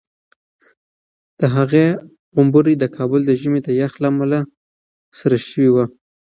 د 1.39 1.41
هغې 1.55 1.85
غومبوري 2.33 2.75
د 2.79 2.85
کابل 2.95 3.21
د 3.25 3.31
ژمي 3.39 3.59
د 3.63 3.69
یخ 3.81 3.93
له 4.03 4.07
امله 4.13 4.39
سره 5.19 5.35
شوي 5.47 5.69
وو. 5.73 5.85